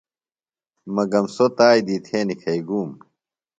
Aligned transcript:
مگم 0.95 1.25
سوۡ 1.35 1.51
تادیۡ 1.57 2.01
تھےۡ 2.05 2.25
نِکھئیۡ 2.27 2.61
گُوۡم۔ 2.67 2.91